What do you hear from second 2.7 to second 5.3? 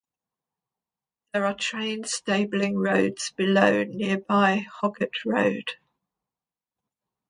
roads below nearby Hogart